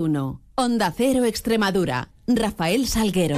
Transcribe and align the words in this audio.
1. 0.00 0.40
Onda 0.54 0.94
Cero 0.96 1.26
Extremadura. 1.26 2.08
Rafael 2.26 2.86
Salguero. 2.86 3.36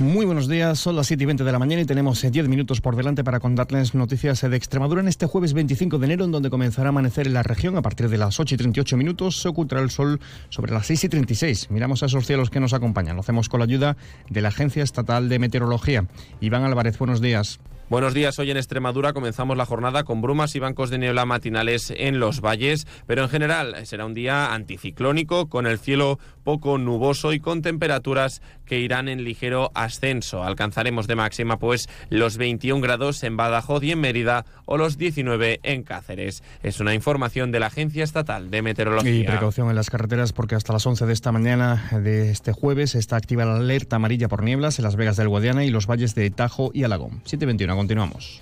Muy 0.00 0.24
buenos 0.24 0.48
días, 0.48 0.78
son 0.78 0.96
las 0.96 1.06
7 1.06 1.22
y 1.22 1.26
20 1.26 1.44
de 1.44 1.52
la 1.52 1.58
mañana 1.58 1.82
y 1.82 1.84
tenemos 1.84 2.22
10 2.22 2.34
eh, 2.34 2.48
minutos 2.48 2.80
por 2.80 2.96
delante 2.96 3.24
para 3.24 3.40
contarles 3.40 3.94
noticias 3.94 4.40
de 4.40 4.56
Extremadura 4.56 5.02
en 5.02 5.08
este 5.08 5.26
jueves 5.26 5.52
25 5.52 5.98
de 5.98 6.06
enero, 6.06 6.24
en 6.24 6.32
donde 6.32 6.50
comenzará 6.50 6.88
a 6.88 6.90
amanecer 6.90 7.26
en 7.26 7.34
la 7.34 7.42
región 7.42 7.76
a 7.76 7.82
partir 7.82 8.08
de 8.08 8.18
las 8.18 8.40
8 8.40 8.54
y 8.54 8.58
38 8.58 8.96
minutos. 8.96 9.40
Se 9.40 9.48
ocultará 9.48 9.82
el 9.82 9.90
sol 9.90 10.20
sobre 10.48 10.72
las 10.72 10.86
6 10.86 11.04
y 11.04 11.08
36. 11.10 11.70
Miramos 11.70 12.02
a 12.02 12.06
esos 12.06 12.26
cielos 12.26 12.48
que 12.48 12.60
nos 12.60 12.72
acompañan. 12.72 13.16
Lo 13.16 13.20
hacemos 13.20 13.48
con 13.50 13.60
la 13.60 13.64
ayuda 13.64 13.96
de 14.30 14.40
la 14.40 14.48
Agencia 14.48 14.82
Estatal 14.82 15.28
de 15.28 15.38
Meteorología. 15.38 16.06
Iván 16.40 16.64
Álvarez, 16.64 16.98
buenos 16.98 17.20
días. 17.20 17.60
Buenos 17.90 18.14
días, 18.14 18.38
hoy 18.38 18.50
en 18.50 18.56
Extremadura 18.56 19.12
comenzamos 19.12 19.58
la 19.58 19.66
jornada 19.66 20.04
con 20.04 20.22
brumas 20.22 20.56
y 20.56 20.58
bancos 20.58 20.88
de 20.88 20.96
niebla 20.96 21.26
matinales 21.26 21.92
en 21.94 22.18
los 22.18 22.40
valles, 22.40 22.86
pero 23.06 23.22
en 23.22 23.28
general 23.28 23.76
será 23.84 24.06
un 24.06 24.14
día 24.14 24.54
anticiclónico 24.54 25.50
con 25.50 25.66
el 25.66 25.78
cielo 25.78 26.18
poco 26.44 26.78
nuboso 26.78 27.32
y 27.32 27.40
con 27.40 27.62
temperaturas 27.62 28.42
que 28.66 28.78
irán 28.80 29.08
en 29.08 29.24
ligero 29.24 29.72
ascenso. 29.74 30.44
Alcanzaremos 30.44 31.06
de 31.06 31.16
máxima 31.16 31.58
pues 31.58 31.88
los 32.10 32.36
21 32.36 32.80
grados 32.80 33.22
en 33.24 33.36
Badajoz 33.36 33.82
y 33.82 33.92
en 33.92 34.00
Mérida 34.00 34.44
o 34.66 34.76
los 34.76 34.96
19 34.96 35.60
en 35.62 35.82
Cáceres. 35.82 36.42
Es 36.62 36.80
una 36.80 36.94
información 36.94 37.50
de 37.50 37.60
la 37.60 37.66
Agencia 37.66 38.04
Estatal 38.04 38.50
de 38.50 38.62
Meteorología. 38.62 39.12
Y 39.12 39.24
precaución 39.24 39.68
en 39.70 39.76
las 39.76 39.90
carreteras 39.90 40.32
porque 40.32 40.54
hasta 40.54 40.72
las 40.72 40.86
11 40.86 41.06
de 41.06 41.12
esta 41.12 41.32
mañana 41.32 41.88
de 41.92 42.30
este 42.30 42.52
jueves 42.52 42.94
está 42.94 43.16
activa 43.16 43.44
la 43.44 43.56
alerta 43.56 43.96
amarilla 43.96 44.28
por 44.28 44.42
nieblas 44.42 44.78
en 44.78 44.84
las 44.84 44.96
Vegas 44.96 45.16
del 45.16 45.28
Guadiana 45.28 45.64
y 45.64 45.70
los 45.70 45.86
valles 45.86 46.14
de 46.14 46.30
Tajo 46.30 46.70
y 46.72 46.84
Alagón. 46.84 47.22
721 47.24 47.76
continuamos. 47.76 48.40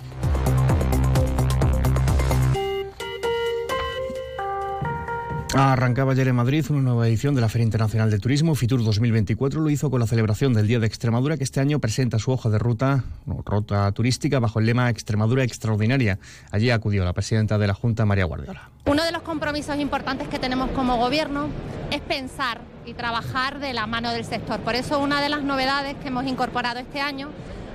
Arrancaba 5.55 6.13
ayer 6.13 6.27
en 6.27 6.35
Madrid 6.35 6.65
una 6.71 6.81
nueva 6.81 7.07
edición 7.07 7.35
de 7.35 7.41
la 7.41 7.47
Feria 7.47 7.65
Internacional 7.65 8.09
de 8.09 8.17
Turismo, 8.17 8.55
FITUR 8.55 8.83
2024. 8.83 9.61
Lo 9.61 9.69
hizo 9.69 9.91
con 9.91 9.99
la 9.99 10.07
celebración 10.07 10.53
del 10.53 10.65
Día 10.65 10.79
de 10.79 10.87
Extremadura, 10.87 11.37
que 11.37 11.43
este 11.43 11.59
año 11.59 11.77
presenta 11.77 12.17
su 12.17 12.31
hoja 12.31 12.49
de 12.49 12.57
ruta, 12.57 13.03
ruta 13.45 13.91
turística, 13.91 14.39
bajo 14.39 14.59
el 14.59 14.65
lema 14.65 14.89
Extremadura 14.89 15.43
Extraordinaria. 15.43 16.17
Allí 16.49 16.71
acudió 16.71 17.05
la 17.05 17.13
presidenta 17.13 17.59
de 17.59 17.67
la 17.67 17.75
Junta, 17.75 18.03
María 18.03 18.25
Guardiola. 18.25 18.71
Uno 18.87 19.03
de 19.03 19.11
los 19.11 19.21
compromisos 19.21 19.77
importantes 19.77 20.27
que 20.27 20.39
tenemos 20.39 20.71
como 20.71 20.97
gobierno 20.97 21.49
es 21.91 22.01
pensar 22.01 22.61
y 22.87 22.95
trabajar 22.95 23.59
de 23.59 23.73
la 23.73 23.85
mano 23.85 24.11
del 24.11 24.25
sector. 24.25 24.59
Por 24.61 24.73
eso 24.73 24.99
una 24.99 25.21
de 25.21 25.29
las 25.29 25.43
novedades 25.43 25.95
que 26.01 26.07
hemos 26.07 26.25
incorporado 26.25 26.79
este 26.79 26.99
año 26.99 27.29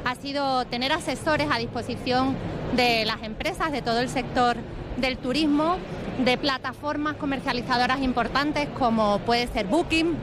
ha 0.05 0.17
sido 0.17 0.65
tener 0.65 0.91
asesores 0.91 1.47
a 1.49 1.59
disposición 1.59 2.35
de 2.75 3.05
las 3.05 3.23
empresas, 3.23 3.71
de 3.71 3.83
todo 3.83 4.01
el 4.01 4.09
sector 4.09 4.57
del 4.97 5.17
turismo, 5.17 5.77
de 6.19 6.37
plataformas 6.37 7.15
comercializadoras 7.17 8.01
importantes 8.03 8.69
como 8.79 9.21
puede 9.21 9.47
ser 9.47 9.67
Booking 9.67 10.17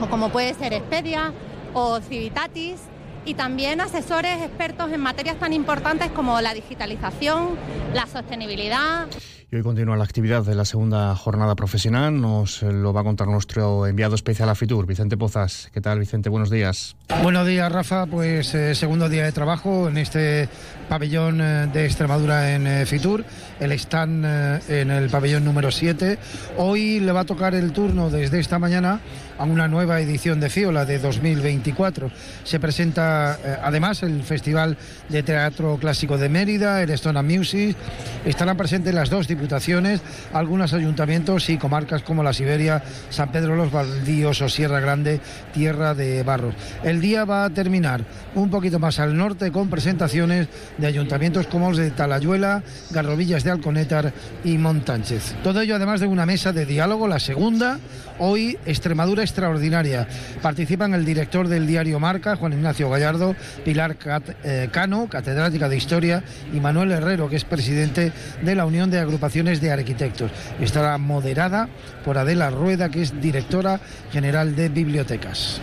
o 0.00 0.06
como 0.06 0.30
puede 0.30 0.54
ser 0.54 0.72
Expedia 0.72 1.32
o 1.72 2.00
Civitatis 2.00 2.80
y 3.24 3.34
también 3.34 3.80
asesores 3.80 4.42
expertos 4.42 4.92
en 4.92 5.00
materias 5.00 5.36
tan 5.38 5.52
importantes 5.52 6.10
como 6.10 6.40
la 6.40 6.54
digitalización, 6.54 7.56
la 7.92 8.06
sostenibilidad. 8.06 9.06
Y 9.48 9.54
hoy 9.54 9.62
continúa 9.62 9.96
la 9.96 10.02
actividad 10.02 10.42
de 10.42 10.56
la 10.56 10.64
segunda 10.64 11.14
jornada 11.14 11.54
profesional. 11.54 12.20
Nos 12.20 12.62
lo 12.62 12.92
va 12.92 13.02
a 13.02 13.04
contar 13.04 13.28
nuestro 13.28 13.86
enviado 13.86 14.16
especial 14.16 14.48
a 14.48 14.56
Fitur, 14.56 14.86
Vicente 14.86 15.16
Pozas. 15.16 15.70
¿Qué 15.72 15.80
tal, 15.80 16.00
Vicente? 16.00 16.28
Buenos 16.28 16.50
días. 16.50 16.96
Buenos 17.22 17.46
días, 17.46 17.70
Rafa. 17.70 18.06
Pues 18.06 18.52
eh, 18.56 18.74
segundo 18.74 19.08
día 19.08 19.24
de 19.24 19.30
trabajo 19.30 19.88
en 19.88 19.98
este 19.98 20.48
pabellón 20.88 21.40
eh, 21.40 21.68
de 21.72 21.84
Extremadura 21.84 22.56
en 22.56 22.66
eh, 22.66 22.86
Fitur. 22.86 23.24
El 23.60 23.70
stand 23.72 24.24
en 24.68 24.90
el 24.90 25.08
pabellón 25.10 25.44
número 25.44 25.70
7. 25.70 26.18
Hoy 26.56 26.98
le 26.98 27.12
va 27.12 27.20
a 27.20 27.24
tocar 27.24 27.54
el 27.54 27.72
turno 27.72 28.10
desde 28.10 28.40
esta 28.40 28.58
mañana 28.58 29.00
a 29.38 29.44
una 29.44 29.68
nueva 29.68 30.00
edición 30.00 30.40
de 30.40 30.50
FIOLA 30.50 30.84
de 30.84 30.98
2024. 30.98 32.10
Se 32.42 32.58
presenta 32.60 33.38
además 33.62 34.02
el 34.02 34.22
Festival 34.24 34.76
de 35.08 35.22
Teatro 35.22 35.78
Clásico 35.78 36.18
de 36.18 36.28
Mérida, 36.28 36.82
el 36.82 36.90
Estona 36.90 37.22
Music. 37.22 37.76
Estarán 38.24 38.56
presentes 38.56 38.92
las 38.92 39.08
dos 39.08 39.26
diputaciones, 39.36 40.00
algunos 40.32 40.72
ayuntamientos 40.72 41.50
y 41.50 41.58
comarcas 41.58 42.02
como 42.02 42.22
la 42.22 42.32
Siberia, 42.32 42.82
San 43.10 43.30
Pedro 43.30 43.54
los 43.54 43.70
Baldíos 43.70 44.40
o 44.40 44.48
Sierra 44.48 44.80
Grande, 44.80 45.20
Tierra 45.52 45.94
de 45.94 46.22
Barros. 46.22 46.54
El 46.82 47.00
día 47.00 47.24
va 47.24 47.44
a 47.44 47.50
terminar 47.50 48.04
un 48.34 48.50
poquito 48.50 48.78
más 48.78 48.98
al 48.98 49.16
norte 49.16 49.52
con 49.52 49.68
presentaciones 49.68 50.48
de 50.78 50.86
ayuntamientos 50.86 51.46
como 51.46 51.68
los 51.68 51.78
de 51.78 51.90
Talayuela, 51.90 52.62
Garrovillas 52.90 53.44
de 53.44 53.50
Alconétar 53.50 54.12
y 54.44 54.56
Montánchez. 54.56 55.34
Todo 55.42 55.60
ello 55.60 55.76
además 55.76 56.00
de 56.00 56.06
una 56.06 56.26
mesa 56.26 56.52
de 56.52 56.64
diálogo, 56.64 57.06
la 57.08 57.20
segunda, 57.20 57.78
hoy 58.18 58.58
Extremadura 58.64 59.22
Extraordinaria. 59.22 60.08
Participan 60.40 60.94
el 60.94 61.04
director 61.04 61.48
del 61.48 61.66
diario 61.66 62.00
Marca, 62.00 62.36
Juan 62.36 62.54
Ignacio 62.54 62.88
Gallardo, 62.88 63.36
Pilar 63.64 63.96
eh, 64.44 64.68
Cano, 64.72 65.08
catedrática 65.08 65.68
de 65.68 65.76
Historia, 65.76 66.24
y 66.52 66.60
Manuel 66.60 66.92
Herrero, 66.92 67.28
que 67.28 67.36
es 67.36 67.44
presidente 67.44 68.12
de 68.42 68.54
la 68.54 68.64
Unión 68.64 68.90
de 68.90 68.98
Agrupaciones 68.98 69.25
de 69.26 69.72
Arquitectos. 69.72 70.30
Estará 70.60 70.96
moderada 70.98 71.68
por 72.04 72.16
Adela 72.16 72.48
Rueda, 72.50 72.90
que 72.90 73.02
es 73.02 73.20
directora 73.20 73.80
general 74.12 74.54
de 74.54 74.68
bibliotecas. 74.68 75.60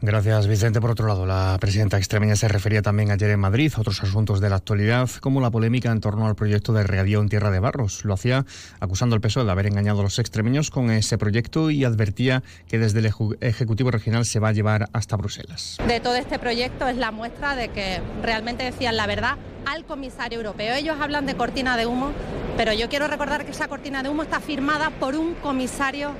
Gracias, 0.00 0.46
Vicente. 0.46 0.80
Por 0.80 0.92
otro 0.92 1.08
lado, 1.08 1.26
la 1.26 1.56
presidenta 1.60 1.98
extremeña 1.98 2.36
se 2.36 2.46
refería 2.46 2.82
también 2.82 3.10
ayer 3.10 3.30
en 3.30 3.40
Madrid 3.40 3.72
a 3.76 3.80
otros 3.80 4.00
asuntos 4.02 4.40
de 4.40 4.48
la 4.48 4.56
actualidad, 4.56 5.10
como 5.20 5.40
la 5.40 5.50
polémica 5.50 5.90
en 5.90 6.00
torno 6.00 6.28
al 6.28 6.36
proyecto 6.36 6.72
de 6.72 6.84
regadío 6.84 7.20
en 7.20 7.28
Tierra 7.28 7.50
de 7.50 7.58
Barros. 7.58 8.04
Lo 8.04 8.14
hacía 8.14 8.46
acusando 8.78 9.16
al 9.16 9.20
PSOE 9.20 9.44
de 9.44 9.50
haber 9.50 9.66
engañado 9.66 10.00
a 10.00 10.02
los 10.04 10.20
extremeños 10.20 10.70
con 10.70 10.92
ese 10.92 11.18
proyecto 11.18 11.70
y 11.70 11.84
advertía 11.84 12.44
que 12.68 12.78
desde 12.78 13.00
el 13.00 13.12
Ejecutivo 13.40 13.90
Regional 13.90 14.24
se 14.24 14.38
va 14.38 14.48
a 14.48 14.52
llevar 14.52 14.88
hasta 14.92 15.16
Bruselas. 15.16 15.78
De 15.88 15.98
todo 15.98 16.14
este 16.14 16.38
proyecto 16.38 16.86
es 16.86 16.96
la 16.96 17.10
muestra 17.10 17.56
de 17.56 17.68
que 17.68 18.00
realmente 18.22 18.62
decían 18.62 18.96
la 18.96 19.08
verdad 19.08 19.36
al 19.66 19.84
comisario 19.84 20.38
europeo. 20.38 20.74
Ellos 20.74 20.96
hablan 21.00 21.26
de 21.26 21.34
cortina 21.34 21.76
de 21.76 21.86
humo, 21.86 22.12
pero 22.58 22.72
yo 22.72 22.88
quiero 22.88 23.06
recordar 23.06 23.44
que 23.44 23.52
esa 23.52 23.68
cortina 23.68 24.02
de 24.02 24.08
humo 24.08 24.24
está 24.24 24.40
firmada 24.40 24.90
por 24.90 25.14
un 25.14 25.34
comisario 25.34 26.10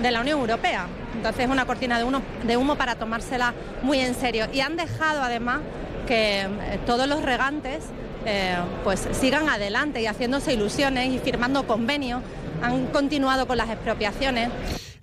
de 0.00 0.10
la 0.10 0.22
Unión 0.22 0.40
Europea. 0.40 0.86
Entonces 1.14 1.44
es 1.44 1.50
una 1.50 1.66
cortina 1.66 1.98
de, 1.98 2.04
humo, 2.04 2.22
de 2.46 2.56
humo 2.56 2.76
para 2.76 2.94
tomársela 2.94 3.52
muy 3.82 4.00
en 4.00 4.14
serio. 4.14 4.46
Y 4.54 4.60
han 4.60 4.78
dejado 4.78 5.20
además 5.20 5.60
que 6.08 6.40
eh, 6.44 6.48
todos 6.86 7.06
los 7.06 7.20
regantes 7.20 7.84
eh, 8.24 8.56
pues 8.84 9.06
sigan 9.12 9.50
adelante 9.50 10.00
y 10.00 10.06
haciéndose 10.06 10.54
ilusiones 10.54 11.10
y 11.10 11.18
firmando 11.18 11.66
convenios. 11.66 12.22
Han 12.62 12.86
continuado 12.86 13.46
con 13.46 13.58
las 13.58 13.68
expropiaciones. 13.68 14.48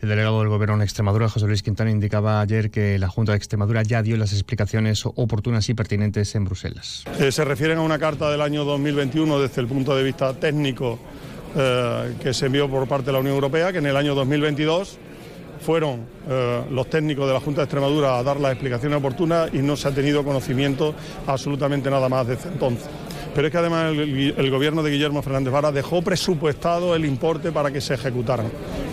El 0.01 0.07
delegado 0.07 0.39
del 0.39 0.47
Gobierno 0.47 0.75
en 0.75 0.81
Extremadura, 0.81 1.27
José 1.27 1.45
Luis 1.45 1.61
Quintana, 1.61 1.91
indicaba 1.91 2.39
ayer 2.39 2.71
que 2.71 2.97
la 2.97 3.09
Junta 3.09 3.33
de 3.33 3.37
Extremadura 3.37 3.83
ya 3.83 4.01
dio 4.01 4.15
las 4.15 4.31
explicaciones 4.31 5.05
oportunas 5.05 5.67
y 5.67 5.73
pertinentes 5.73 6.35
en 6.35 6.45
Bruselas. 6.45 7.03
Eh, 7.19 7.33
se 7.33 7.43
refieren 7.43 7.79
a 7.79 7.81
una 7.81 7.99
carta 7.99 8.31
del 8.31 8.41
año 8.41 8.63
2021 8.63 9.41
desde 9.41 9.61
el 9.61 9.67
punto 9.67 9.93
de 9.95 10.03
vista 10.03 10.33
técnico 10.33 10.97
eh, 11.55 12.13
que 12.23 12.33
se 12.33 12.45
envió 12.45 12.69
por 12.69 12.87
parte 12.87 13.07
de 13.07 13.13
la 13.13 13.19
Unión 13.19 13.35
Europea, 13.35 13.73
que 13.73 13.79
en 13.79 13.87
el 13.87 13.97
año 13.97 14.15
2022 14.15 14.97
fueron 15.59 16.05
eh, 16.29 16.63
los 16.71 16.89
técnicos 16.89 17.27
de 17.27 17.33
la 17.33 17.41
Junta 17.41 17.61
de 17.61 17.65
Extremadura 17.65 18.17
a 18.17 18.23
dar 18.23 18.39
las 18.39 18.53
explicaciones 18.53 18.97
oportunas 18.97 19.49
y 19.53 19.57
no 19.57 19.75
se 19.75 19.89
ha 19.89 19.91
tenido 19.91 20.23
conocimiento 20.23 20.95
absolutamente 21.27 21.89
nada 21.89 22.07
más 22.07 22.25
desde 22.25 22.47
entonces. 22.47 22.87
Pero 23.35 23.47
es 23.47 23.51
que 23.51 23.57
además 23.57 23.91
el, 23.91 24.49
gobierno 24.49 24.81
de 24.81 24.91
Guillermo 24.91 25.21
Fernández 25.21 25.51
Vara 25.51 25.71
dejó 25.71 26.01
presupuestado 26.01 26.95
el 26.95 27.05
importe 27.05 27.51
para 27.51 27.69
que 27.71 27.81
se 27.81 27.95
ejecutaran, 27.95 28.47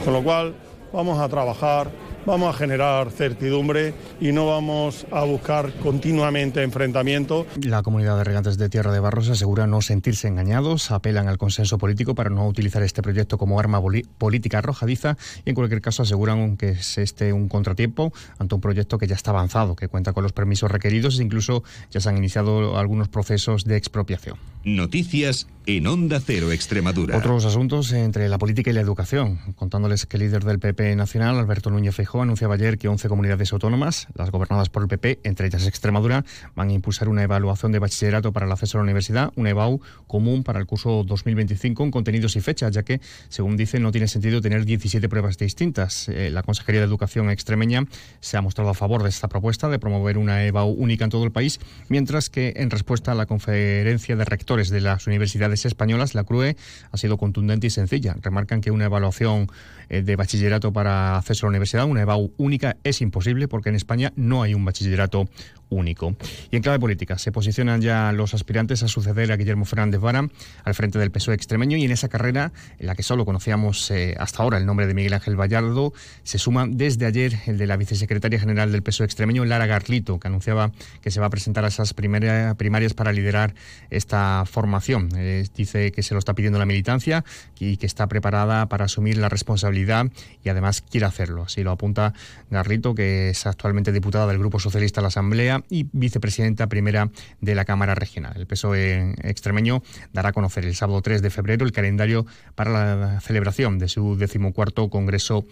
con 0.04 0.12
lo 0.12 0.22
cual 0.22 0.54
vamos 0.92 1.19
a 1.19 1.28
trabajar 1.28 1.91
vamos 2.26 2.52
a 2.52 2.58
generar 2.58 3.10
certidumbre 3.12 3.94
y 4.20 4.32
no 4.32 4.47
vamos 4.47 5.06
a 5.12 5.24
buscar 5.24 5.72
continuamente 5.74 6.62
enfrentamientos. 6.62 7.47
La 7.62 7.82
comunidad 7.82 8.19
de 8.19 8.24
regantes 8.24 8.58
de 8.58 8.69
Tierra 8.69 8.92
de 8.92 8.98
Barros 8.98 9.30
asegura 9.30 9.66
no 9.69 9.80
sentirse 9.80 10.26
engañados, 10.26 10.91
apelan 10.91 11.28
al 11.28 11.38
consenso 11.38 11.78
político 11.78 12.16
para 12.16 12.28
no 12.28 12.47
utilizar 12.48 12.82
este 12.82 13.00
proyecto 13.00 13.38
como 13.38 13.60
arma 13.60 13.80
política 14.19 14.59
arrojadiza 14.59 15.16
y 15.44 15.50
en 15.50 15.54
cualquier 15.54 15.80
caso 15.80 16.03
aseguran 16.03 16.56
que 16.56 16.71
es 16.71 16.98
este 16.98 17.33
un 17.33 17.48
contratiempo 17.48 18.12
ante 18.38 18.56
un 18.56 18.60
proyecto 18.60 18.98
que 18.98 19.06
ya 19.06 19.15
está 19.15 19.30
avanzado, 19.30 19.77
que 19.77 19.86
cuenta 19.86 20.12
con 20.12 20.24
los 20.24 20.33
permisos 20.33 20.71
requeridos 20.71 21.21
e 21.21 21.22
incluso 21.22 21.62
ya 21.91 22.00
se 22.00 22.09
han 22.09 22.16
iniciado 22.16 22.77
algunos 22.77 23.09
procesos 23.09 23.65
de 23.65 23.77
expropiación. 23.77 24.36
Noticias 24.66 25.47
en 25.68 25.89
Onda 25.89 26.21
Cero 26.21 26.53
Extremadura. 26.53 27.16
Otros 27.16 27.45
asuntos 27.45 27.92
entre 27.92 28.28
la 28.28 28.39
política 28.39 28.71
y 28.71 28.72
la 28.72 28.80
educación, 28.80 29.39
contándoles 29.57 30.07
que 30.07 30.16
el 30.16 30.22
líder 30.22 30.45
del 30.45 30.60
PP 30.60 30.95
nacional, 30.95 31.36
Alberto 31.39 31.71
Núñez 31.71 31.97
Feijóo, 31.97 32.22
anunciaba 32.22 32.54
ayer 32.54 32.78
que 32.78 32.86
11 32.86 33.09
comunidades 33.09 33.53
autónomas, 33.53 34.07
las 34.15 34.30
gobernadas 34.30 34.68
por 34.68 34.83
el 34.83 34.89
PP, 34.89 35.18
entre 35.24 35.48
ellas 35.48 35.66
Extremadura, 35.66 36.24
van 36.54 36.68
a 36.68 36.72
impulsar 36.72 37.09
una 37.09 37.24
evaluación 37.24 37.72
de 37.72 37.80
bachillerato 37.80 38.33
para 38.33 38.47
el 38.47 38.53
acceso 38.53 38.78
a 38.78 38.80
la 38.80 38.84
universidad, 38.84 39.33
una 39.34 39.51
EBAU 39.51 39.80
común 40.07 40.45
para 40.45 40.60
el 40.60 40.66
curso 40.66 41.03
2025 41.04 41.83
con 41.83 41.91
contenidos 41.91 42.36
y 42.36 42.41
fechas, 42.41 42.71
ya 42.71 42.84
que, 42.84 43.01
según 43.28 43.57
dicen, 43.57 43.83
no 43.83 43.91
tiene 43.91 44.07
sentido 44.07 44.41
tener 44.41 44.65
17 44.65 45.09
pruebas 45.09 45.36
distintas. 45.36 46.09
Eh, 46.09 46.30
la 46.30 46.45
Consejería 46.45 46.80
de 46.80 46.86
Educación 46.86 47.28
extremeña 47.28 47.86
se 48.21 48.36
ha 48.36 48.41
mostrado 48.41 48.71
a 48.71 48.74
favor 48.74 49.03
de 49.03 49.09
esta 49.09 49.27
propuesta 49.27 49.69
de 49.69 49.80
promover 49.80 50.16
una 50.16 50.45
EBAU 50.45 50.71
única 50.71 51.03
en 51.03 51.10
todo 51.10 51.24
el 51.24 51.33
país, 51.33 51.59
mientras 51.89 52.30
que, 52.30 52.54
en 52.57 52.71
respuesta 52.71 53.10
a 53.12 53.15
la 53.16 53.27
conferencia 53.27 54.15
de 54.15 54.24
rectores 54.24 54.55
de 54.64 54.80
las 54.80 55.06
universidades 55.06 55.66
españolas, 55.66 56.14
la 56.14 56.24
CRUE, 56.24 56.56
ha 56.91 56.97
sido 56.97 57.18
contundente 57.18 57.66
y 57.66 57.70
sencilla. 57.70 58.16
Remarcan 58.20 58.60
que 58.60 58.70
una 58.70 58.86
evaluación 58.86 59.48
eh, 59.88 60.03
de 60.03 60.16
bachillerato 60.16 60.72
para 60.72 61.16
acceso 61.18 61.47
a 61.47 61.48
la 61.48 61.50
universidad, 61.50 61.84
una 61.84 62.00
EBAU 62.00 62.32
única, 62.38 62.76
es 62.82 63.03
imposible 63.03 63.48
porque 63.48 63.68
en 63.68 63.76
España 63.76 64.12
no 64.16 64.42
hay 64.42 64.54
un 64.54 64.64
bachillerato 64.64 65.28
único. 65.68 66.16
Y 66.51 66.57
en 66.57 66.63
clave 66.63 66.78
política, 66.78 67.18
se 67.18 67.33
posicionan 67.33 67.80
ya 67.80 68.13
los 68.13 68.34
aspirantes 68.34 68.83
a 68.83 68.89
suceder 68.89 69.33
a 69.33 69.36
Guillermo 69.36 69.65
Fernández 69.65 70.01
Vara 70.01 70.28
al 70.65 70.74
frente 70.74 70.98
del 70.98 71.10
PSOE 71.10 71.34
extremeño 71.34 71.77
y 71.77 71.84
en 71.84 71.91
esa 71.91 72.09
carrera, 72.09 72.53
en 72.78 72.86
la 72.86 72.95
que 72.95 73.03
solo 73.03 73.24
conocíamos 73.24 73.91
eh, 73.91 74.15
hasta 74.18 74.42
ahora 74.42 74.59
el 74.59 74.66
nombre 74.66 74.86
de 74.86 74.95
Miguel 74.95 75.15
Ángel 75.15 75.39
Vallardo, 75.39 75.92
se 76.22 76.39
suma 76.39 76.66
desde 76.68 77.07
ayer 77.07 77.39
el 77.47 77.59
de 77.59 77.66
la 77.66 77.77
vicesecretaria 77.77 78.39
general 78.39 78.72
del 78.72 78.83
PSOE 78.83 79.07
extremeño, 79.07 79.45
Lara 79.45 79.66
Garlito, 79.66 80.18
que 80.21 80.28
anunciaba 80.28 80.72
que 81.03 81.10
se 81.10 81.21
va 81.21 81.27
a 81.27 81.30
presentar 81.30 81.65
a 81.65 81.69
esas 81.69 81.95
primarias 81.95 82.95
para 82.95 83.12
liderar 83.12 83.54
esta 83.91 84.45
formación. 84.47 85.09
Eh, 85.16 85.47
dice 85.57 85.92
que 85.92 86.03
se 86.03 86.15
lo 86.15 86.19
está 86.19 86.34
pidiendo 86.34 86.59
la 86.59 86.66
militancia 86.66 87.24
y 87.59 87.77
que 87.77 87.86
está 87.86 88.07
preparada 88.07 88.66
para 88.66 88.84
asumir 88.84 89.19
la 89.19 89.28
responsabilidad 89.28 90.07
y 90.45 90.48
además 90.48 90.83
quiere 90.83 91.07
hacerlo. 91.07 91.45
Así 91.45 91.62
lo 91.62 91.72
apunta 91.72 92.15
Garlito, 92.51 92.95
que 92.95 93.30
es 93.30 93.47
actualmente 93.47 93.92
diputada 93.92 94.27
del 94.27 94.39
Grupo 94.39 94.59
Socialista 94.59 95.01
de 95.01 95.03
la 95.03 95.09
Asamblea 95.09 95.55
y 95.68 95.86
vicepresidenta 95.92 96.68
primera 96.68 97.10
de 97.41 97.54
la 97.54 97.64
Cámara 97.64 97.94
Regional. 97.94 98.34
El 98.36 98.47
PSOE 98.47 99.14
extremeño 99.22 99.82
dará 100.12 100.30
a 100.30 100.32
conocer 100.32 100.64
el 100.64 100.74
sábado 100.74 101.03
3 101.03 101.22
de 101.22 101.30
febrero 101.30 101.64
el 101.64 101.72
calendario 101.72 102.26
para 102.54 102.70
la 102.70 103.20
celebración 103.20 103.78
de 103.78 103.88
su 103.88 104.16
decimocuarto 104.16 104.91
Congreso 104.91 105.47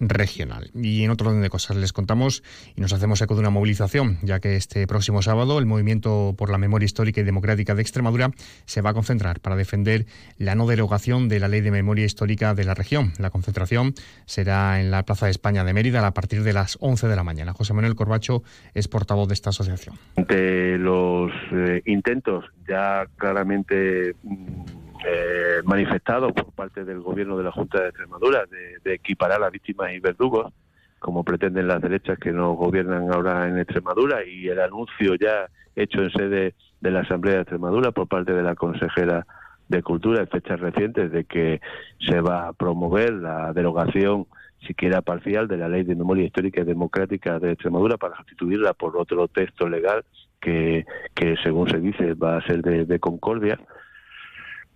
regional. 0.00 0.70
Y 0.74 1.02
en 1.04 1.10
otro 1.10 1.28
orden 1.28 1.42
de 1.42 1.50
cosas 1.50 1.76
les 1.76 1.92
contamos 1.92 2.42
y 2.74 2.80
nos 2.80 2.92
hacemos 2.92 3.20
eco 3.20 3.34
de 3.34 3.40
una 3.40 3.50
movilización, 3.50 4.18
ya 4.22 4.40
que 4.40 4.56
este 4.56 4.86
próximo 4.86 5.22
sábado 5.22 5.58
el 5.58 5.66
Movimiento 5.66 6.34
por 6.36 6.50
la 6.50 6.58
Memoria 6.58 6.86
Histórica 6.86 7.20
y 7.20 7.24
Democrática 7.24 7.74
de 7.74 7.82
Extremadura 7.82 8.30
se 8.64 8.80
va 8.80 8.90
a 8.90 8.94
concentrar 8.94 9.40
para 9.40 9.56
defender 9.56 10.06
la 10.38 10.54
no 10.54 10.66
derogación 10.66 11.28
de 11.28 11.40
la 11.40 11.48
Ley 11.48 11.60
de 11.60 11.70
Memoria 11.70 12.04
Histórica 12.04 12.54
de 12.54 12.64
la 12.64 12.74
región. 12.74 13.12
La 13.18 13.30
concentración 13.30 13.94
será 14.26 14.80
en 14.80 14.90
la 14.90 15.04
Plaza 15.04 15.26
de 15.26 15.32
España 15.32 15.64
de 15.64 15.72
Mérida 15.72 16.06
a 16.06 16.14
partir 16.14 16.42
de 16.42 16.52
las 16.52 16.76
11 16.80 17.08
de 17.08 17.16
la 17.16 17.24
mañana. 17.24 17.52
José 17.52 17.74
Manuel 17.74 17.94
Corbacho 17.94 18.42
es 18.74 18.88
portavoz 18.88 19.28
de 19.28 19.34
esta 19.34 19.50
asociación. 19.50 19.96
Ante 20.16 20.78
los 20.78 21.32
eh, 21.52 21.82
intentos 21.86 22.44
ya 22.68 23.06
claramente 23.16 24.14
mm, 24.22 24.85
eh, 25.04 25.60
manifestado 25.64 26.32
por 26.32 26.52
parte 26.52 26.84
del 26.84 27.00
gobierno 27.00 27.36
de 27.36 27.44
la 27.44 27.52
Junta 27.52 27.82
de 27.82 27.88
Extremadura 27.88 28.44
de, 28.46 28.94
equiparar 28.94 29.42
a 29.42 29.50
víctimas 29.50 29.92
y 29.92 30.00
verdugos, 30.00 30.52
como 30.98 31.24
pretenden 31.24 31.68
las 31.68 31.82
derechas 31.82 32.18
que 32.18 32.32
nos 32.32 32.56
gobiernan 32.56 33.12
ahora 33.12 33.48
en 33.48 33.58
Extremadura, 33.58 34.24
y 34.24 34.48
el 34.48 34.60
anuncio 34.60 35.14
ya 35.16 35.48
hecho 35.74 36.02
en 36.02 36.10
sede 36.10 36.54
de 36.80 36.90
la 36.90 37.00
Asamblea 37.00 37.36
de 37.36 37.40
Extremadura 37.42 37.92
por 37.92 38.08
parte 38.08 38.32
de 38.32 38.42
la 38.42 38.54
consejera 38.54 39.26
de 39.68 39.82
Cultura 39.82 40.20
en 40.20 40.28
fechas 40.28 40.60
recientes 40.60 41.10
de 41.10 41.24
que 41.24 41.60
se 42.00 42.20
va 42.20 42.48
a 42.48 42.52
promover 42.52 43.12
la 43.12 43.52
derogación 43.52 44.26
siquiera 44.66 45.02
parcial 45.02 45.48
de 45.48 45.58
la 45.58 45.68
Ley 45.68 45.82
de 45.82 45.94
Memoria 45.94 46.24
Histórica 46.24 46.62
y 46.62 46.64
Democrática 46.64 47.38
de 47.38 47.52
Extremadura 47.52 47.96
para 47.96 48.16
sustituirla 48.16 48.72
por 48.74 48.96
otro 48.96 49.28
texto 49.28 49.68
legal 49.68 50.04
que, 50.40 50.86
que 51.14 51.36
según 51.42 51.68
se 51.68 51.80
dice, 51.80 52.14
va 52.14 52.38
a 52.38 52.46
ser 52.46 52.62
de 52.62 52.98
concordia 53.00 53.58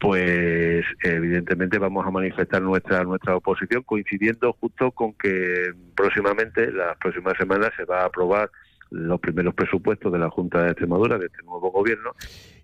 pues 0.00 0.84
evidentemente 1.02 1.78
vamos 1.78 2.06
a 2.06 2.10
manifestar 2.10 2.62
nuestra 2.62 3.04
nuestra 3.04 3.36
oposición 3.36 3.82
coincidiendo 3.82 4.54
justo 4.54 4.90
con 4.92 5.12
que 5.12 5.72
próximamente, 5.94 6.72
las 6.72 6.96
próximas 6.96 7.34
semanas, 7.36 7.70
se 7.76 7.84
va 7.84 8.00
a 8.00 8.06
aprobar 8.06 8.50
los 8.90 9.20
primeros 9.20 9.54
presupuestos 9.54 10.10
de 10.10 10.18
la 10.18 10.30
Junta 10.30 10.62
de 10.62 10.70
Extremadura, 10.70 11.18
de 11.18 11.26
este 11.26 11.42
nuevo 11.42 11.70
gobierno, 11.70 12.14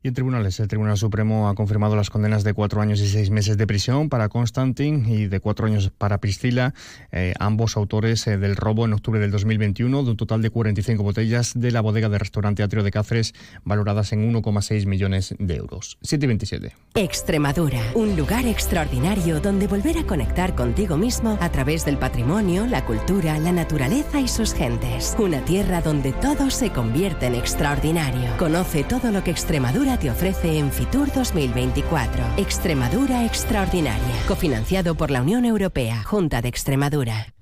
y 0.02 0.08
en 0.08 0.14
tribunales, 0.14 0.60
el 0.60 0.69
Tribunal 0.69 0.96
Supremo 0.96 1.48
ha 1.48 1.54
confirmado 1.54 1.96
las 1.96 2.10
condenas 2.10 2.44
de 2.44 2.54
cuatro 2.54 2.81
años 2.81 3.00
y 3.00 3.08
seis 3.08 3.31
meses 3.31 3.56
de 3.56 3.66
prisión 3.66 4.08
para 4.08 4.28
Constantin 4.28 5.06
y 5.08 5.26
de 5.26 5.40
cuatro 5.40 5.66
años 5.66 5.90
para 5.96 6.19
Priscila, 6.19 6.75
eh, 7.12 7.34
ambos 7.38 7.76
autores 7.76 8.26
eh, 8.26 8.38
del 8.38 8.56
robo 8.56 8.84
en 8.84 8.93
octubre 8.93 9.20
del 9.20 9.31
2021 9.31 10.02
de 10.02 10.10
un 10.10 10.16
total 10.16 10.43
de 10.43 10.50
45 10.50 11.02
botellas 11.02 11.52
de 11.54 11.70
la 11.70 11.81
bodega 11.81 12.08
de 12.08 12.19
restaurante 12.19 12.62
Atrio 12.62 12.82
de 12.82 12.90
Cáceres, 12.90 13.34
valoradas 13.64 14.12
en 14.12 14.32
1,6 14.32 14.87
millones 14.87 15.34
de 15.38 15.56
euros. 15.56 15.98
727. 16.02 16.75
Extremadura, 16.94 17.81
un 17.94 18.16
lugar 18.16 18.46
extraordinario 18.46 19.40
donde 19.40 19.66
volver 19.66 19.98
a 19.98 20.04
conectar 20.04 20.54
contigo 20.54 20.96
mismo 20.96 21.38
a 21.40 21.50
través 21.50 21.84
del 21.84 21.98
patrimonio, 21.98 22.66
la 22.66 22.84
cultura, 22.84 23.38
la 23.38 23.52
naturaleza 23.52 24.20
y 24.20 24.28
sus 24.28 24.54
gentes. 24.54 25.16
Una 25.19 25.44
tierra 25.44 25.81
donde 25.81 26.12
todo 26.12 26.50
se 26.50 26.70
convierte 26.70 27.26
en 27.26 27.34
extraordinario. 27.34 28.37
Conoce 28.38 28.84
todo 28.84 29.10
lo 29.10 29.22
que 29.22 29.31
Extremadura 29.31 29.85
te 29.96 30.10
ofrece 30.10 30.58
en 30.58 30.72
Fitur 30.72 31.12
2024. 31.12 32.24
Extremadura 32.38 33.24
Extraordinaria. 33.24 34.22
Cofinanciado 34.26 34.96
por 34.96 35.12
la 35.12 35.22
Unión 35.22 35.44
Europea, 35.44 36.02
Junta 36.02 36.42
de 36.42 36.48
Extremadura. 36.48 37.32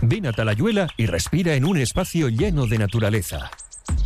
Ven 0.00 0.26
a 0.26 0.32
Talayuela 0.32 0.88
y 0.96 1.04
respira 1.04 1.54
en 1.54 1.66
un 1.66 1.76
espacio 1.76 2.30
lleno 2.30 2.66
de 2.66 2.78
naturaleza. 2.78 3.50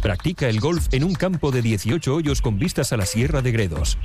Practica 0.02 0.48
el 0.48 0.58
golf 0.58 0.88
en 0.92 1.04
un 1.04 1.14
campo 1.14 1.52
de 1.52 1.62
18 1.62 2.14
hoyos 2.14 2.42
con 2.42 2.58
vistas 2.58 2.92
a 2.92 2.96
la 2.96 3.06
Sierra 3.06 3.42
de 3.42 3.52
Gredos. 3.52 3.96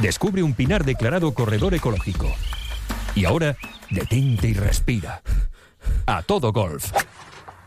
Descubre 0.00 0.42
un 0.42 0.52
pinar 0.52 0.84
declarado 0.84 1.32
corredor 1.32 1.74
ecológico. 1.74 2.30
Y 3.14 3.24
ahora, 3.24 3.56
detente 3.90 4.48
y 4.48 4.54
respira. 4.54 5.22
A 6.06 6.22
todo 6.22 6.52
golf. 6.52 6.92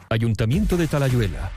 Ayuntamiento 0.09 0.77
de 0.77 0.87
Talayuela. 0.87 1.51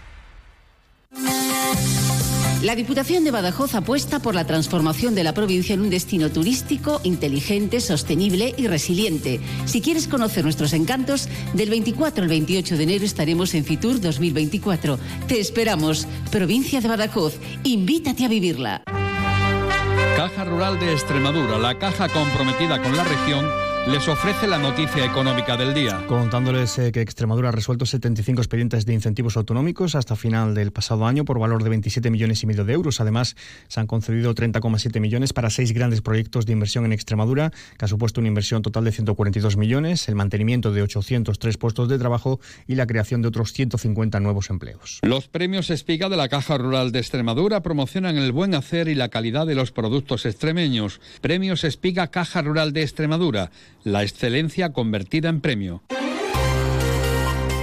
La 2.63 2.75
Diputación 2.75 3.25
de 3.25 3.31
Badajoz 3.31 3.75
apuesta 3.75 4.19
por 4.19 4.35
la 4.35 4.47
transformación 4.47 5.15
de 5.15 5.25
la 5.25 5.33
provincia 5.33 5.73
en 5.73 5.81
un 5.81 5.89
destino 5.89 6.31
turístico 6.31 7.01
inteligente, 7.05 7.81
sostenible 7.81 8.55
y 8.55 8.67
resiliente. 8.67 9.41
Si 9.65 9.81
quieres 9.81 10.07
conocer 10.07 10.45
nuestros 10.45 10.75
encantos, 10.75 11.27
del 11.55 11.71
24 11.71 12.23
al 12.23 12.29
28 12.29 12.77
de 12.77 12.83
enero 12.83 13.07
estaremos 13.07 13.55
en 13.55 13.65
Fitur 13.65 13.99
2024. 13.99 14.99
Te 15.27 15.41
esperamos. 15.41 16.07
Provincia 16.31 16.83
de 16.83 16.89
Badajoz, 16.89 17.39
invítate 17.65 18.27
a 18.27 18.29
vivirla. 18.29 18.83
Caja 20.17 20.45
Rural 20.45 20.79
de 20.79 20.93
Extremadura, 20.93 21.59
la 21.59 21.79
caja 21.79 22.11
comprometida 22.11 22.83
con 22.83 22.95
la 22.95 23.05
región 23.05 23.70
les 23.89 24.07
ofrece 24.09 24.47
la 24.47 24.59
noticia 24.59 25.05
económica 25.05 25.57
del 25.57 25.73
día. 25.73 26.05
Contándoles 26.07 26.79
eh, 26.79 26.93
que 26.93 27.01
Extremadura 27.01 27.49
ha 27.49 27.53
resuelto 27.53 27.87
75 27.87 28.43
expedientes 28.43 28.85
de 28.85 28.93
incentivos 28.93 29.37
autonómicos 29.39 29.95
hasta 29.95 30.17
final 30.17 30.55
del 30.55 30.71
pasado 30.71 31.07
año 31.07 31.25
por 31.25 31.39
valor 31.39 31.63
de 31.65 31.71
27 31.71 32.11
millones 32.11 32.43
y 32.43 32.47
medio 32.47 32.65
de 32.65 32.75
euros. 32.75 33.01
Además, 33.01 33.37
se 33.69 33.81
han 33.81 33.87
concedido 33.87 34.35
30,7 34.35 35.01
millones 35.01 35.33
para 35.33 35.49
seis 35.49 35.73
grandes 35.73 36.03
proyectos 36.03 36.45
de 36.45 36.53
inversión 36.53 36.85
en 36.85 36.93
Extremadura, 36.93 37.53
que 37.79 37.85
ha 37.85 37.89
supuesto 37.89 38.21
una 38.21 38.29
inversión 38.29 38.61
total 38.63 38.85
de 38.85 38.93
142 38.93 39.57
millones, 39.57 40.09
el 40.09 40.15
mantenimiento 40.15 40.73
de 40.73 40.83
803 40.83 41.57
puestos 41.57 41.89
de 41.89 41.99
trabajo 41.99 42.39
y 42.67 42.75
la 42.75 42.87
creación 42.87 43.23
de 43.23 43.29
otros 43.29 43.53
150 43.53 44.21
nuevos 44.21 44.51
empleos. 44.51 44.99
Los 45.03 45.29
premios 45.29 45.71
Espiga 45.71 46.11
de 46.11 46.19
la 46.19 46.29
Caja 46.29 46.59
Rural 46.59 46.93
de 46.93 46.99
Extremadura 46.99 47.63
promocionan 47.63 48.19
el 48.19 48.33
buen 48.33 48.55
hacer 48.55 48.89
y 48.89 48.95
la 48.95 49.09
calidad 49.09 49.47
de 49.47 49.55
los 49.55 49.73
productos 49.73 50.27
extremeños. 50.27 51.01
Premios 51.23 51.65
Espiga 51.65 52.09
Caja 52.09 52.43
Rural 52.43 52.75
de 52.75 52.83
Extremadura 52.83 53.51
la 53.85 54.03
excelencia 54.03 54.73
convertida 54.73 55.29
en 55.29 55.41
premio. 55.41 55.83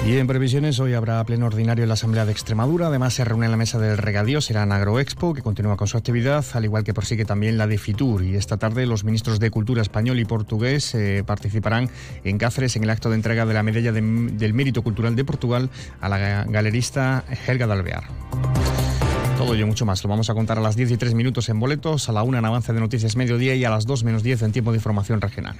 Y 0.07 0.17
en 0.17 0.25
previsiones, 0.25 0.79
hoy 0.79 0.93
habrá 0.93 1.21
pleno 1.25 1.47
ordinario 1.47 1.83
en 1.83 1.89
la 1.89 1.95
Asamblea 1.95 2.25
de 2.25 2.31
Extremadura. 2.31 2.87
Además, 2.87 3.13
se 3.13 3.25
reúne 3.25 3.43
en 3.43 3.51
la 3.51 3.57
mesa 3.57 3.77
del 3.77 3.97
regadío, 3.97 4.39
será 4.39 4.63
en 4.63 4.71
Agroexpo, 4.71 5.33
que 5.33 5.41
continúa 5.41 5.75
con 5.75 5.87
su 5.89 5.97
actividad, 5.97 6.45
al 6.53 6.63
igual 6.63 6.85
que 6.85 6.93
prosigue 6.93 7.25
también 7.25 7.57
la 7.57 7.67
de 7.67 7.77
Fitur. 7.77 8.23
Y 8.23 8.35
esta 8.35 8.55
tarde, 8.55 8.85
los 8.85 9.03
ministros 9.03 9.37
de 9.41 9.51
Cultura 9.51 9.81
español 9.81 10.17
y 10.19 10.23
portugués 10.23 10.95
eh, 10.95 11.25
participarán 11.25 11.89
en 12.23 12.37
Cáceres 12.37 12.77
en 12.77 12.85
el 12.85 12.89
acto 12.89 13.09
de 13.09 13.15
entrega 13.15 13.45
de 13.45 13.53
la 13.53 13.63
medalla 13.63 13.91
del 13.91 14.53
Mérito 14.53 14.81
Cultural 14.81 15.13
de 15.13 15.25
Portugal 15.25 15.69
a 15.99 16.07
la 16.07 16.45
galerista 16.45 17.25
Helga 17.45 17.67
Dalvear. 17.67 18.05
Todo 19.37 19.53
ello 19.53 19.67
mucho 19.67 19.85
más 19.85 20.01
lo 20.03 20.09
vamos 20.09 20.29
a 20.29 20.33
contar 20.33 20.57
a 20.57 20.61
las 20.61 20.77
10 20.77 20.91
y 20.91 20.97
3 20.97 21.13
minutos 21.15 21.49
en 21.49 21.59
boletos, 21.59 22.07
a 22.07 22.11
la 22.13 22.23
1 22.23 22.39
en 22.39 22.45
avance 22.45 22.71
de 22.71 22.79
noticias 22.79 23.17
mediodía 23.17 23.55
y 23.55 23.65
a 23.65 23.69
las 23.69 23.85
2 23.85 24.05
menos 24.05 24.23
10 24.23 24.41
en 24.41 24.51
tiempo 24.53 24.71
de 24.71 24.77
información 24.77 25.19
regional. 25.19 25.57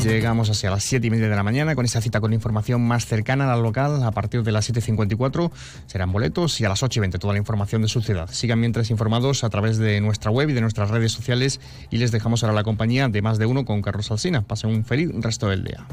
Llegamos 0.00 0.50
hacia 0.50 0.70
las 0.70 0.82
7 0.84 1.06
y 1.06 1.10
media 1.10 1.28
de 1.28 1.36
la 1.36 1.42
mañana 1.42 1.74
con 1.74 1.84
esa 1.84 2.00
cita 2.00 2.20
con 2.20 2.32
información 2.32 2.80
más 2.82 3.06
cercana 3.06 3.44
a 3.44 3.56
la 3.56 3.62
local. 3.62 4.02
A 4.02 4.10
partir 4.10 4.42
de 4.42 4.50
las 4.50 4.72
7.54 4.72 5.50
serán 5.86 6.10
boletos 6.10 6.60
y 6.60 6.64
a 6.64 6.68
las 6.68 6.82
8 6.82 6.98
y 6.98 7.00
20 7.00 7.18
toda 7.18 7.34
la 7.34 7.38
información 7.38 7.82
de 7.82 7.88
su 7.88 8.00
ciudad. 8.00 8.28
Sigan 8.30 8.58
mientras 8.58 8.90
informados 8.90 9.44
a 9.44 9.50
través 9.50 9.78
de 9.78 10.00
nuestra 10.00 10.30
web 10.30 10.50
y 10.50 10.54
de 10.54 10.60
nuestras 10.60 10.90
redes 10.90 11.12
sociales 11.12 11.60
y 11.90 11.98
les 11.98 12.10
dejamos 12.10 12.42
ahora 12.42 12.54
la 12.54 12.64
compañía 12.64 13.08
de 13.08 13.22
más 13.22 13.38
de 13.38 13.46
uno 13.46 13.64
con 13.64 13.82
Carlos 13.82 14.10
Alsina. 14.10 14.42
Pasen 14.42 14.70
un 14.70 14.84
feliz 14.84 15.10
resto 15.20 15.48
del 15.48 15.64
día. 15.64 15.86